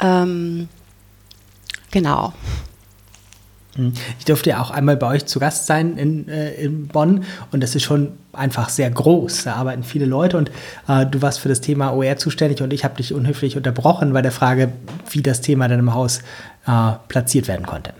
Ähm, 0.00 0.68
genau. 1.90 2.32
Hm. 3.76 3.92
Ich 4.18 4.24
durfte 4.24 4.50
ja 4.50 4.60
auch 4.60 4.70
einmal 4.70 4.96
bei 4.96 5.06
euch 5.06 5.26
zu 5.26 5.38
Gast 5.38 5.66
sein 5.66 5.96
in, 5.96 6.28
äh, 6.28 6.54
in 6.54 6.88
Bonn 6.88 7.24
und 7.52 7.62
das 7.62 7.74
ist 7.74 7.84
schon 7.84 8.12
einfach 8.32 8.68
sehr 8.68 8.90
groß. 8.90 9.44
Da 9.44 9.54
arbeiten 9.54 9.84
viele 9.84 10.06
Leute 10.06 10.36
und 10.38 10.50
äh, 10.88 11.06
du 11.06 11.22
warst 11.22 11.40
für 11.40 11.48
das 11.48 11.60
Thema 11.60 11.92
OR 11.92 12.16
zuständig 12.16 12.62
und 12.62 12.72
ich 12.72 12.84
habe 12.84 12.96
dich 12.96 13.14
unhöflich 13.14 13.56
unterbrochen 13.56 14.12
bei 14.12 14.22
der 14.22 14.32
Frage, 14.32 14.72
wie 15.10 15.22
das 15.22 15.40
Thema 15.40 15.68
dann 15.68 15.78
im 15.78 15.94
Haus 15.94 16.20
äh, 16.66 16.92
platziert 17.08 17.46
werden 17.46 17.66
konnte. 17.66 17.92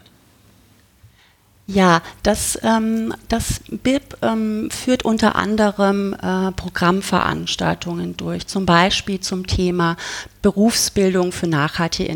Ja, 1.73 2.03
das, 2.25 2.59
ähm, 2.65 3.15
das 3.29 3.61
BIP 3.69 4.17
ähm, 4.23 4.71
führt 4.73 5.05
unter 5.05 5.37
anderem 5.37 6.15
äh, 6.15 6.51
Programmveranstaltungen 6.51 8.17
durch, 8.17 8.49
zum 8.49 8.67
Beispiel 8.67 9.21
zum 9.21 9.47
Thema 9.47 9.97
Berufsbildung 10.43 11.31
für 11.31 11.47
nachhaltige 11.47 12.11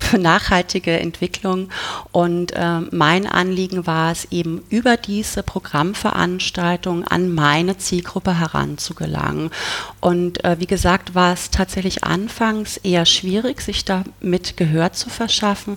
für 0.00 0.18
nachhaltige 0.18 0.98
Entwicklung. 0.98 1.68
Und 2.12 2.52
äh, 2.52 2.80
mein 2.90 3.26
Anliegen 3.26 3.86
war 3.86 4.12
es 4.12 4.26
eben 4.30 4.62
über 4.68 4.96
diese 4.96 5.42
Programmveranstaltung 5.42 7.04
an 7.04 7.34
meine 7.34 7.78
Zielgruppe 7.78 8.38
heranzugelangen. 8.38 9.50
Und 10.00 10.44
äh, 10.44 10.56
wie 10.58 10.66
gesagt, 10.66 11.14
war 11.14 11.32
es 11.32 11.50
tatsächlich 11.50 12.04
anfangs 12.04 12.76
eher 12.78 13.06
schwierig, 13.06 13.60
sich 13.60 13.84
damit 13.84 14.56
Gehör 14.56 14.92
zu 14.92 15.10
verschaffen. 15.10 15.76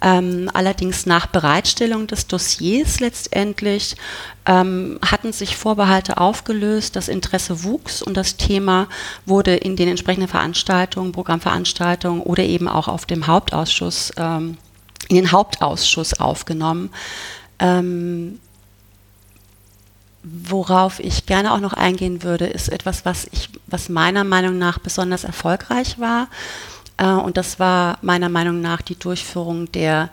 Ähm, 0.00 0.50
allerdings 0.52 1.06
nach 1.06 1.26
Bereitstellung 1.26 2.06
des 2.06 2.26
Dossiers 2.26 3.00
letztendlich 3.00 3.96
ähm, 4.46 4.98
hatten 5.04 5.32
sich 5.32 5.56
Vorbehalte 5.56 6.18
aufgelöst, 6.18 6.96
das 6.96 7.08
Interesse 7.08 7.64
wuchs 7.64 8.02
und 8.02 8.16
das 8.16 8.36
Thema 8.36 8.88
wurde 9.24 9.56
in 9.56 9.76
den 9.76 9.88
entsprechenden 9.88 10.28
Veranstaltungen, 10.28 11.12
Programmveranstaltungen 11.12 12.20
oder 12.20 12.42
eben 12.42 12.68
auch 12.68 12.88
auf 12.88 13.06
dem 13.06 13.26
Hauptausschuss, 13.26 14.12
ähm, 14.16 14.58
in 15.08 15.16
den 15.16 15.32
Hauptausschuss 15.32 16.20
aufgenommen. 16.20 16.90
Ähm, 17.58 18.38
worauf 20.22 21.00
ich 21.00 21.26
gerne 21.26 21.52
auch 21.52 21.60
noch 21.60 21.74
eingehen 21.74 22.22
würde, 22.22 22.46
ist 22.46 22.68
etwas, 22.68 23.04
was 23.04 23.26
ich, 23.30 23.50
was 23.66 23.88
meiner 23.88 24.24
Meinung 24.24 24.58
nach 24.58 24.78
besonders 24.78 25.24
erfolgreich 25.24 25.98
war. 25.98 26.28
Äh, 26.96 27.06
und 27.06 27.36
das 27.36 27.58
war 27.58 27.98
meiner 28.02 28.28
Meinung 28.28 28.60
nach 28.60 28.82
die 28.82 28.98
Durchführung 28.98 29.70
der 29.72 30.10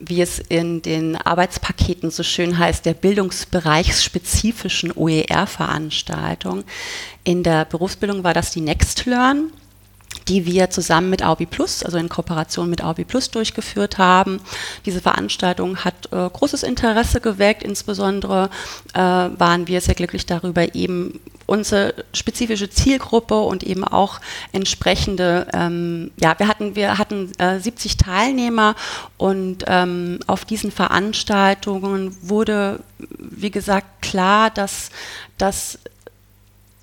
wie 0.00 0.22
es 0.22 0.38
in 0.38 0.82
den 0.82 1.16
Arbeitspaketen 1.16 2.10
so 2.10 2.22
schön 2.22 2.58
heißt, 2.58 2.86
der 2.86 2.94
bildungsbereichsspezifischen 2.94 4.92
OER-Veranstaltung. 4.96 6.64
In 7.22 7.42
der 7.42 7.66
Berufsbildung 7.66 8.24
war 8.24 8.34
das 8.34 8.50
die 8.50 8.62
NextLearn 8.62 9.52
die 10.28 10.46
wir 10.46 10.70
zusammen 10.70 11.10
mit 11.10 11.24
Aubi 11.24 11.46
Plus, 11.46 11.82
also 11.82 11.98
in 11.98 12.08
Kooperation 12.08 12.70
mit 12.70 12.84
Aubi 12.84 13.04
Plus 13.04 13.30
durchgeführt 13.30 13.98
haben. 13.98 14.40
Diese 14.86 15.00
Veranstaltung 15.00 15.78
hat 15.78 16.08
äh, 16.12 16.28
großes 16.28 16.62
Interesse 16.62 17.20
geweckt, 17.20 17.62
insbesondere 17.62 18.50
äh, 18.94 18.98
waren 18.98 19.66
wir 19.66 19.80
sehr 19.80 19.94
glücklich 19.94 20.26
darüber, 20.26 20.74
eben 20.74 21.20
unsere 21.50 21.94
spezifische 22.14 22.70
Zielgruppe 22.70 23.40
und 23.40 23.64
eben 23.64 23.82
auch 23.82 24.20
entsprechende, 24.52 25.48
ähm, 25.52 26.12
ja, 26.16 26.38
wir 26.38 26.46
hatten, 26.46 26.76
wir 26.76 26.96
hatten 26.96 27.32
äh, 27.38 27.58
70 27.58 27.96
Teilnehmer 27.96 28.76
und 29.16 29.64
ähm, 29.66 30.20
auf 30.28 30.44
diesen 30.44 30.70
Veranstaltungen 30.70 32.16
wurde, 32.22 32.78
wie 33.18 33.50
gesagt, 33.50 34.00
klar, 34.00 34.50
dass, 34.50 34.90
dass 35.38 35.80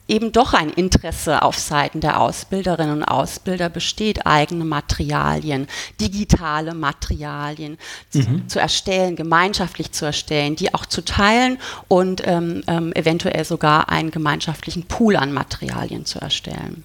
eben 0.07 0.31
doch 0.31 0.53
ein 0.53 0.69
Interesse 0.69 1.41
auf 1.41 1.57
Seiten 1.57 1.99
der 1.99 2.21
Ausbilderinnen 2.21 2.97
und 2.97 3.03
Ausbilder 3.03 3.69
besteht, 3.69 4.25
eigene 4.25 4.65
Materialien, 4.65 5.67
digitale 5.99 6.73
Materialien 6.73 7.77
mhm. 8.13 8.47
zu, 8.47 8.59
erstellen, 8.59 9.15
gemeinschaftlich 9.15 9.91
zu 9.91 10.05
erstellen, 10.05 10.55
die 10.55 10.73
auch 10.73 10.85
zu 10.85 11.03
teilen 11.03 11.59
und 11.87 12.25
ähm, 12.25 12.63
ähm, 12.67 12.93
eventuell 12.93 13.43
sogar 13.43 13.89
einen 13.89 14.11
gemeinschaftlichen 14.11 14.83
Pool 14.83 15.15
an 15.15 15.33
Materialien 15.33 16.05
zu 16.05 16.19
erstellen. 16.19 16.83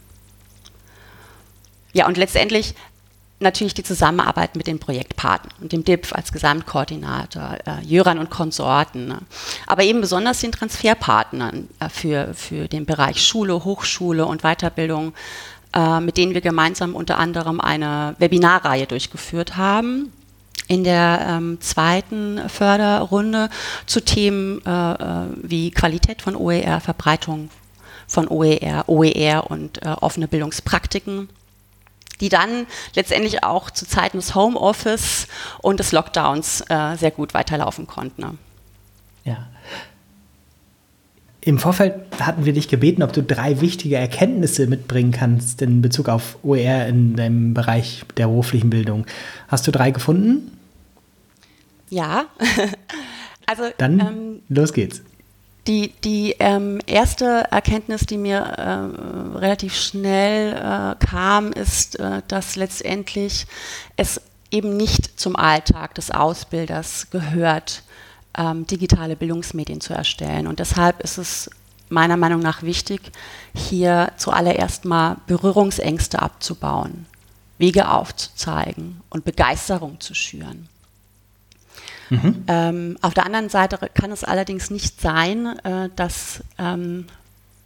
Ja, 1.93 2.07
und 2.07 2.17
letztendlich 2.17 2.75
natürlich 3.43 3.75
die 3.75 3.83
Zusammenarbeit 3.83 4.57
mit 4.57 4.67
den 4.67 4.79
Projektpartnern 4.79 5.55
und 5.61 5.73
dem 5.73 5.85
DIPF 5.85 6.13
als 6.13 6.33
Gesamtkoordinator, 6.33 7.59
äh, 7.67 7.85
Jöran 7.85 8.19
und 8.19 8.31
Konsorten, 8.31 9.09
ne? 9.09 9.19
aber 9.67 9.83
eben 9.83 10.01
besonders 10.01 10.41
den 10.41 10.53
Transferpartnern 10.53 11.69
äh, 11.81 11.89
für, 11.89 12.35
für 12.35 12.69
den 12.69 12.87
Bereich 12.87 13.23
Schule, 13.25 13.65
Hochschule 13.65 14.25
und 14.27 14.43
Weiterbildung, 14.43 15.13
äh, 15.75 16.01
mit 16.01 16.17
denen 16.17 16.35
wir 16.35 16.41
gemeinsam 16.41 16.95
unter 16.95 17.19
anderem 17.19 17.61
eine 17.61 18.15
Webinarreihe 18.19 18.87
durchgeführt 18.87 19.57
haben. 19.57 20.13
In 20.69 20.85
der 20.85 21.27
ähm, 21.29 21.61
zweiten 21.61 22.49
Förderrunde 22.49 23.51
zu 23.87 24.01
Themen 24.01 24.65
äh, 24.65 24.93
äh, 24.93 25.27
wie 25.43 25.71
Qualität 25.71 26.23
von 26.23 26.37
OER, 26.37 26.81
Verbreitung 26.81 27.51
von 28.07 28.29
OER, 28.29 28.85
OER 28.87 29.51
und 29.51 29.83
äh, 29.83 29.89
offene 30.01 30.29
Bildungspraktiken 30.29 31.29
die 32.23 32.29
dann 32.29 32.67
letztendlich 32.95 33.43
auch 33.43 33.71
zu 33.71 33.87
Zeiten 33.87 34.17
des 34.17 34.35
Homeoffice 34.35 35.27
und 35.61 35.81
des 35.81 35.91
Lockdowns 35.93 36.63
äh, 36.69 36.97
sehr 36.97 37.11
gut 37.11 37.35
weiterlaufen 37.35 37.87
konnten. 37.87 38.23
Ne? 38.23 38.35
Ja. 39.25 39.49
Im 41.41 41.59
Vorfeld 41.59 41.95
hatten 42.21 42.45
wir 42.45 42.53
dich 42.53 42.69
gebeten, 42.69 43.03
ob 43.03 43.13
du 43.13 43.25
drei 43.25 43.61
wichtige 43.61 43.97
Erkenntnisse 43.97 44.69
mitbringen 44.69 45.11
kannst 45.11 45.61
in 45.61 45.83
Bezug 45.83 46.09
auf 46.09 46.39
OER 46.45 46.87
in 46.87 47.17
dem 47.17 47.55
Bereich 47.55 48.05
der 48.17 48.29
beruflichen 48.29 48.71
Bildung. 48.71 49.05
Hast 49.49 49.67
du 49.67 49.73
drei 49.73 49.91
gefunden? 49.91 50.57
Ja. 51.91 52.27
also, 53.47 53.65
Dann 53.79 53.99
ähm, 53.99 54.43
los 54.49 54.73
geht's. 54.73 55.03
Die, 55.69 55.93
die 56.03 56.35
ähm, 56.41 56.81
erste 56.87 57.47
Erkenntnis, 57.53 58.05
die 58.07 58.19
mir 58.19 58.39
äh, 58.39 59.39
relativ 59.39 59.77
schnell 59.77 60.55
äh, 60.55 61.05
kam, 61.05 61.53
ist, 61.53 62.01
äh, 62.01 62.23
dass 62.27 62.57
letztendlich 62.57 63.47
es 63.97 64.21
eben 64.51 64.77
nicht 64.77 65.21
zum 65.21 65.37
Alltag 65.37 65.95
des 65.95 66.11
Ausbilders 66.11 67.11
gehört, 67.11 67.85
ähm, 68.37 68.67
digitale 68.67 69.15
Bildungsmedien 69.15 69.81
zu 69.81 69.95
erstellen. 69.95 70.49
Und 70.49 70.59
deshalb 70.59 71.01
ist 71.01 71.19
es 71.19 71.49
meiner 71.89 72.17
Meinung 72.17 72.41
nach 72.41 72.63
wichtig, 72.63 73.13
hier 73.55 74.13
zuallererst 74.17 74.85
mal 74.85 75.19
Berührungsängste 75.27 76.21
abzubauen, 76.21 77.07
Wege 77.59 77.89
aufzuzeigen 77.89 79.01
und 79.11 79.25
Begeisterung 79.25 80.01
zu 80.01 80.15
schüren. 80.15 80.69
Mhm. 82.13 82.45
Ähm, 82.47 82.99
auf 83.01 83.15
der 83.15 83.25
anderen 83.25 83.49
Seite 83.49 83.79
kann 83.95 84.13
es 84.13 84.23
allerdings 84.23 84.71
nicht 84.71 85.01
sein, 85.01 85.59
äh, 85.65 85.89
dass 85.97 86.45
ähm, 86.59 87.07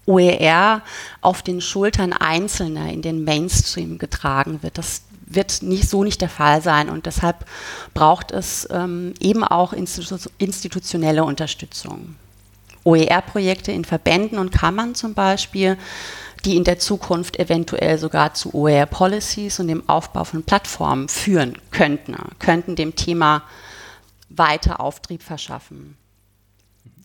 OER 0.07 0.83
auf 1.21 1.43
den 1.43 1.61
Schultern 1.61 2.12
Einzelner 2.12 2.93
in 2.93 3.03
den 3.03 3.25
Mainstream 3.25 3.99
getragen 3.99 4.62
wird. 4.62 4.79
Das 4.79 5.03
wird 5.26 5.62
nicht, 5.62 5.88
so 5.88 6.05
nicht 6.05 6.21
der 6.21 6.29
Fall 6.29 6.62
sein 6.62 6.88
und 6.88 7.07
deshalb 7.07 7.45
braucht 7.93 8.31
es 8.31 8.69
ähm, 8.71 9.15
eben 9.19 9.43
auch 9.43 9.73
institu 9.73 10.17
institutionelle 10.38 11.25
Unterstützung. 11.25 12.15
OER-Projekte 12.85 13.73
in 13.73 13.85
Verbänden 13.85 14.38
und 14.38 14.53
Kammern 14.53 14.95
zum 14.95 15.15
Beispiel, 15.15 15.76
die 16.45 16.57
in 16.57 16.62
der 16.62 16.79
Zukunft 16.79 17.41
eventuell 17.41 17.99
sogar 17.99 18.35
zu 18.35 18.55
OER-Policies 18.55 19.59
und 19.59 19.67
dem 19.67 19.88
Aufbau 19.88 20.23
von 20.23 20.45
Plattformen 20.45 21.09
führen 21.09 21.59
könnten, 21.73 22.15
könnten 22.39 22.76
dem 22.76 22.95
Thema 22.95 23.43
weiter 24.28 24.80
Auftrieb 24.80 25.23
verschaffen. 25.23 25.97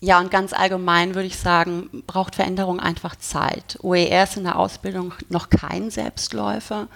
Ja, 0.03 0.19
und 0.19 0.31
ganz 0.31 0.51
allgemein 0.51 1.13
würde 1.13 1.27
ich 1.27 1.37
sagen, 1.37 2.03
braucht 2.07 2.33
Veränderung 2.33 2.79
einfach 2.79 3.15
Zeit. 3.15 3.77
OER 3.83 4.23
ist 4.23 4.35
in 4.35 4.45
der 4.45 4.57
Ausbildung 4.57 5.13
noch 5.29 5.51
kein 5.51 5.91
Selbstläufer. 5.91 6.87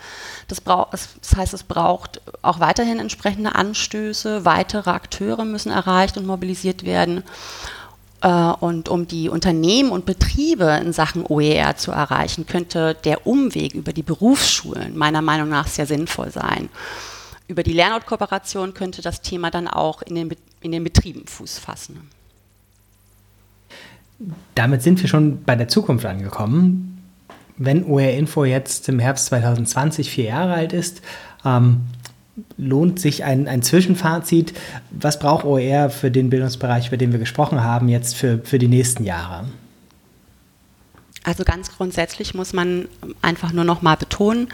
Das, 0.48 0.64
das, 0.64 1.38
heißt, 1.38 1.54
es 1.54 1.62
braucht 1.62 2.20
auch 2.42 2.60
weiterhin 2.60 2.98
entsprechende 2.98 3.54
Anstöße. 3.54 4.44
Weitere 4.44 4.90
Akteure 4.90 5.46
müssen 5.46 5.72
erreicht 5.72 6.18
und 6.18 6.26
mobilisiert 6.26 6.84
werden. 6.84 7.24
Äh, 8.22 8.28
und 8.28 8.90
um 8.90 9.08
die 9.08 9.30
Unternehmen 9.30 9.92
und 9.92 10.08
Betriebe 10.08 10.80
in 10.84 10.92
Sachen 10.92 11.28
OER 11.28 11.78
zu 11.78 11.92
erreichen, 11.92 12.48
könnte 12.48 12.96
der 13.04 13.28
Umweg 13.28 13.76
über 13.76 13.94
die 13.94 14.02
Berufsschulen 14.02 14.98
meiner 14.98 15.22
Meinung 15.22 15.50
nach 15.50 15.68
sehr 15.68 15.86
sinnvoll 15.86 16.32
sein 16.32 16.70
über 17.48 17.64
die 17.64 17.74
Lernortkooperation 17.74 18.74
könnte 18.74 19.02
das 19.02 19.22
Thema 19.22 19.52
dann 19.52 19.68
auch 19.68 20.02
in 20.02 20.16
den, 20.16 20.36
in 20.62 20.72
den 20.72 20.84
Betrieben 20.84 21.28
Fuß 21.28 21.60
fassen. 21.60 22.10
Damit 24.56 24.82
sind 24.82 25.02
wir 25.02 25.10
schon 25.10 25.44
bei 25.44 25.56
der 25.56 25.68
Zukunft 25.68 26.06
angekommen. 26.06 27.04
Wenn 27.58 27.86
OR 27.86 28.10
Info 28.10 28.46
jetzt 28.46 28.90
im 28.90 29.00
Herbst 29.00 29.28
2020 29.28 30.10
vier 30.10 30.26
Jahre 30.26 30.54
alt 30.54 30.74
ist, 30.74 31.02
ähm, 31.44 31.82
lohnt 32.58 33.00
sich 33.00 33.24
ein, 33.24 33.48
ein 33.48 33.62
Zwischenfazit. 33.62 34.54
Was 34.92 35.20
braucht 35.20 35.46
OER 35.46 35.90
für 35.90 36.12
den 36.12 36.30
Bildungsbereich, 36.30 36.88
über 36.88 36.98
den 36.98 37.12
wir 37.12 37.20
gesprochen 37.20 37.64
haben, 37.64 37.88
jetzt 37.88 38.16
für, 38.16 38.40
für 38.40 38.60
die 38.60 38.68
nächsten 38.68 39.04
Jahre? 39.04 39.46
Also 41.26 41.44
ganz 41.44 41.76
grundsätzlich 41.76 42.36
muss 42.36 42.54
man 42.54 42.88
einfach 43.24 43.52
nur 43.52 43.64
noch 43.64 43.82
mal 43.82 43.96
betonen, 43.96 44.50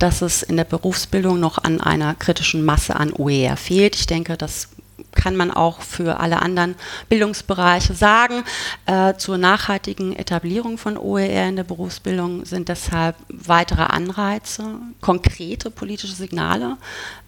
dass 0.00 0.22
es 0.22 0.42
in 0.42 0.56
der 0.56 0.64
Berufsbildung 0.64 1.38
noch 1.38 1.58
an 1.62 1.80
einer 1.80 2.14
kritischen 2.16 2.64
Masse 2.64 2.96
an 2.96 3.12
OER 3.12 3.56
fehlt. 3.56 3.94
Ich 3.94 4.06
denke, 4.06 4.36
das 4.36 4.68
kann 5.14 5.36
man 5.36 5.52
auch 5.52 5.82
für 5.82 6.18
alle 6.18 6.42
anderen 6.42 6.74
Bildungsbereiche 7.08 7.94
sagen. 7.94 8.42
Äh, 8.86 9.14
zur 9.14 9.38
nachhaltigen 9.38 10.16
Etablierung 10.16 10.78
von 10.78 10.98
OER 10.98 11.48
in 11.48 11.56
der 11.56 11.64
Berufsbildung 11.64 12.44
sind 12.44 12.68
deshalb 12.68 13.14
weitere 13.28 13.82
Anreize, 13.82 14.74
konkrete 15.00 15.70
politische 15.70 16.14
Signale 16.14 16.76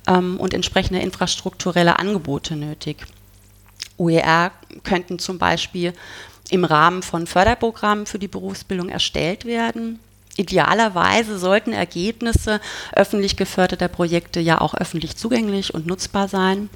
ähm, 0.08 0.38
und 0.38 0.54
entsprechende 0.54 1.00
infrastrukturelle 1.00 1.98
Angebote 2.00 2.56
nötig. 2.56 3.06
OER 3.96 4.52
könnten 4.84 5.18
zum 5.18 5.38
Beispiel 5.38 5.92
im 6.50 6.64
Rahmen 6.64 7.02
von 7.02 7.26
Förderprogrammen 7.26 8.06
für 8.06 8.18
die 8.18 8.28
Berufsbildung 8.28 8.88
erstellt 8.88 9.44
werden. 9.44 9.98
Idealerweise 10.36 11.38
sollten 11.38 11.72
Ergebnisse 11.72 12.60
öffentlich 12.94 13.36
geförderter 13.36 13.88
Projekte 13.88 14.40
ja 14.40 14.60
auch 14.60 14.74
öffentlich 14.74 15.16
zugänglich 15.16 15.74
und 15.74 15.86
nutzbar 15.86 16.28
sein. 16.28 16.70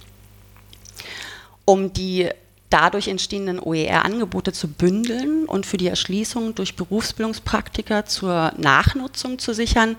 Um 1.64 1.92
die 1.92 2.28
dadurch 2.70 3.08
entstehenden 3.08 3.60
OER-Angebote 3.60 4.52
zu 4.52 4.66
bündeln 4.68 5.44
und 5.44 5.66
für 5.66 5.76
die 5.76 5.88
Erschließung 5.88 6.54
durch 6.54 6.74
Berufsbildungspraktiker 6.74 8.06
zur 8.06 8.52
Nachnutzung 8.56 9.38
zu 9.38 9.52
sichern, 9.52 9.96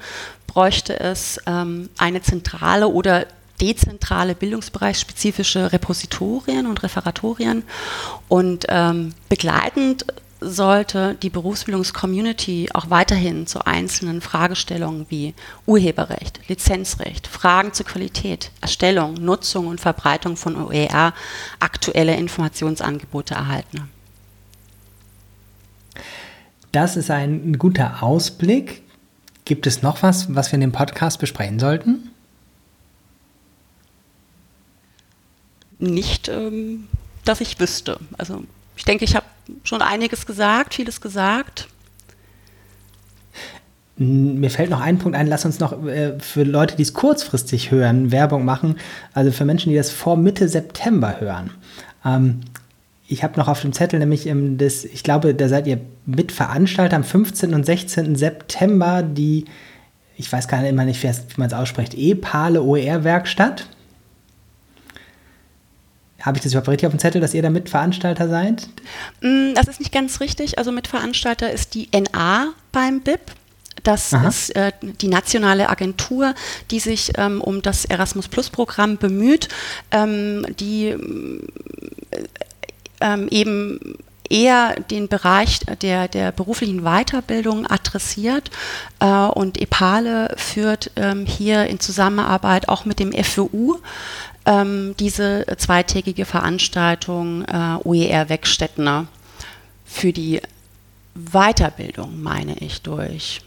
bräuchte 0.48 1.00
es 1.00 1.40
ähm, 1.46 1.90
eine 1.98 2.22
zentrale 2.22 2.88
oder 2.88 3.28
dezentrale 3.64 4.36
bildungsbereichsspezifische 4.36 5.72
Repositorien 5.72 6.68
und 6.68 6.84
Referatorien. 6.84 7.64
Und 8.28 8.66
ähm, 8.68 9.14
begleitend 9.30 10.06
sollte 10.42 11.16
die 11.22 11.30
Berufsbildungscommunity 11.30 12.70
auch 12.74 12.90
weiterhin 12.90 13.48
zu 13.48 13.66
einzelnen 13.66 14.20
Fragestellungen 14.20 15.06
wie 15.08 15.34
Urheberrecht, 15.66 16.42
Lizenzrecht, 16.50 17.28
Fragen 17.28 17.72
zur 17.72 17.86
Qualität, 17.86 18.52
Erstellung, 18.60 19.14
Nutzung 19.14 19.68
und 19.68 19.80
Verbreitung 19.80 20.36
von 20.36 20.58
OER 20.58 21.14
aktuelle 21.62 22.18
Informationsangebote 22.18 23.36
erhalten. 23.36 23.90
Das 26.74 26.98
ist 26.98 27.10
ein 27.10 27.58
guter 27.58 28.04
Ausblick. 28.04 28.82
Gibt 29.46 29.68
es 29.68 29.82
noch 29.82 30.04
was, 30.04 30.36
was 30.36 30.52
wir 30.52 30.56
in 30.56 30.62
dem 30.62 30.72
Podcast 30.74 31.20
besprechen 31.20 31.60
sollten? 31.60 32.13
Nicht, 35.80 36.30
ähm, 36.30 36.88
dass 37.26 37.42
ich 37.42 37.60
wüsste. 37.60 38.00
Also 38.18 38.44
ich 38.76 38.86
denke, 38.86 39.06
ich 39.06 39.16
habe 39.16 39.26
schon 39.64 39.82
einiges 39.82 40.26
gesagt, 40.26 40.76
vieles 40.76 41.02
gesagt. 41.02 41.68
Mir 43.96 44.50
fällt 44.50 44.72
noch 44.72 44.82
ein 44.82 44.98
Punkt 44.98 45.16
ein, 45.16 45.28
lass 45.28 45.46
uns 45.46 45.60
noch 45.60 45.86
äh, 45.86 46.20
für 46.20 46.44
Leute, 46.44 46.76
die 46.76 46.82
es 46.82 46.94
kurzfristig 46.94 47.70
hören, 47.70 48.12
Werbung 48.12 48.44
machen. 48.44 48.78
Also 49.14 49.32
für 49.32 49.46
Menschen, 49.46 49.70
die 49.70 49.76
das 49.76 49.92
vor 49.92 50.18
Mitte 50.18 50.50
September 50.50 51.20
hören. 51.20 51.52
Ähm, 52.04 52.42
ich 53.08 53.24
habe 53.24 53.38
noch 53.38 53.48
auf 53.48 53.62
dem 53.62 53.74
Zettel 53.74 54.00
nämlich 54.00 54.26
im, 54.26 54.58
das, 54.58 54.84
ich 54.84 55.04
glaube, 55.04 55.36
da 55.36 55.48
seid 55.48 55.68
ihr 55.68 55.80
Mitveranstalter 56.06 56.96
am 56.96 57.04
15. 57.04 57.54
und 57.54 57.66
16. 57.66 58.16
September 58.16 59.04
die, 59.04 59.46
ich 60.18 60.32
weiß 60.32 60.48
gar 60.48 60.62
nicht 60.62 60.72
immer 60.72 60.86
nicht, 60.86 61.04
wie 61.04 61.12
man 61.38 61.48
es 61.48 61.54
ausspricht, 61.54 61.94
E-Pale 61.94 62.64
OER-Werkstatt. 62.64 63.68
Habe 66.24 66.38
ich 66.38 66.44
das 66.44 66.54
überhaupt 66.54 66.70
richtig 66.70 66.88
auf 66.88 66.94
dem 66.94 67.00
Zettel, 67.00 67.20
dass 67.20 67.34
ihr 67.34 67.42
da 67.42 67.50
Mitveranstalter 67.50 68.30
seid? 68.30 68.70
Mm, 69.22 69.54
das 69.56 69.68
ist 69.68 69.82
nicht 69.82 69.92
ganz 69.92 70.22
richtig. 70.22 70.58
Also 70.58 70.72
Mitveranstalter 70.72 71.52
ist 71.52 71.74
die 71.74 71.90
NA 71.92 72.54
beim 72.72 73.02
BIP. 73.02 73.20
Das 73.84 74.14
Aha. 74.14 74.30
ist 74.30 74.56
äh, 74.56 74.72
die 75.02 75.10
nationale 75.10 75.70
Agentur, 75.70 76.34
die 76.72 76.80
sich 76.80 77.12
ähm, 77.18 77.42
um 77.42 77.62
das 77.62 77.84
Erasmus 77.84 78.30
Plus 78.30 78.50
Programm 78.50 78.98
bemüht, 78.98 79.50
ähm, 79.92 80.46
die 80.58 80.88
äh, 80.88 80.98
ähm, 83.02 83.28
eben 83.30 83.98
eher 84.30 84.76
den 84.90 85.10
Bereich 85.10 85.60
der, 85.82 86.08
der 86.08 86.32
beruflichen 86.32 86.84
Weiterbildung 86.84 87.68
adressiert 87.68 88.50
äh, 89.00 89.06
und 89.06 89.60
EPALE 89.62 90.34
führt 90.38 90.92
ähm, 90.96 91.26
hier 91.26 91.68
in 91.68 91.82
Zusammenarbeit 91.82 92.70
auch 92.70 92.86
mit 92.86 93.00
dem 93.00 93.12
FWU 93.12 93.80
ähm, 94.46 94.96
diese 95.00 95.46
zweitägige 95.58 96.26
Veranstaltung 96.26 97.44
äh, 97.44 97.78
OER-Wegstätten 97.84 99.08
für 99.86 100.14
die 100.14 100.42
Weiterbildung, 101.16 102.22
meine 102.22 102.58
ich, 102.58 102.82
durch. 102.82 103.42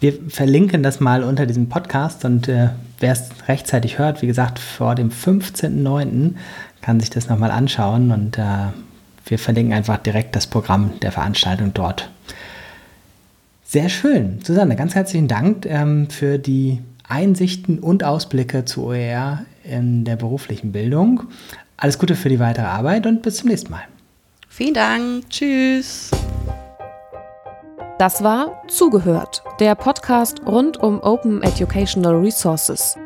Wir 0.00 0.14
verlinken 0.28 0.82
das 0.82 1.00
mal 1.00 1.24
unter 1.24 1.46
diesem 1.46 1.68
Podcast 1.68 2.24
und 2.24 2.48
äh, 2.48 2.70
wer 3.00 3.12
es 3.12 3.30
rechtzeitig 3.48 3.98
hört, 3.98 4.20
wie 4.20 4.26
gesagt, 4.26 4.58
vor 4.58 4.94
dem 4.94 5.10
15.09. 5.10 6.34
kann 6.82 7.00
sich 7.00 7.10
das 7.10 7.28
nochmal 7.28 7.50
anschauen 7.50 8.10
und 8.10 8.38
äh, 8.38 8.68
wir 9.24 9.38
verlinken 9.38 9.74
einfach 9.74 9.98
direkt 9.98 10.36
das 10.36 10.46
Programm 10.46 11.00
der 11.00 11.12
Veranstaltung 11.12 11.72
dort. 11.72 12.10
Sehr 13.64 13.88
schön. 13.88 14.40
Susanne, 14.44 14.76
ganz 14.76 14.94
herzlichen 14.94 15.28
Dank 15.28 15.66
ähm, 15.66 16.08
für 16.08 16.38
die 16.38 16.82
Einsichten 17.08 17.78
und 17.78 18.04
Ausblicke 18.04 18.64
zu 18.64 18.86
OER 18.86 19.44
in 19.64 20.04
der 20.04 20.16
beruflichen 20.16 20.72
Bildung. 20.72 21.24
Alles 21.76 21.98
Gute 21.98 22.16
für 22.16 22.28
die 22.28 22.40
weitere 22.40 22.66
Arbeit 22.66 23.06
und 23.06 23.22
bis 23.22 23.38
zum 23.38 23.48
nächsten 23.48 23.70
Mal. 23.70 23.82
Vielen 24.48 24.74
Dank. 24.74 25.28
Tschüss. 25.28 26.10
Das 27.98 28.22
war 28.22 28.62
Zugehört, 28.68 29.42
der 29.58 29.74
Podcast 29.74 30.42
rund 30.46 30.76
um 30.76 31.00
Open 31.00 31.42
Educational 31.42 32.16
Resources. 32.16 32.96